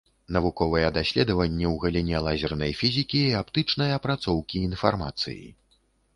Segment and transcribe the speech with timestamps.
[0.35, 5.41] Навуковыя даследаванні ў галіне лазернай фізікі і аптычнай апрацоўкі інфармацыі.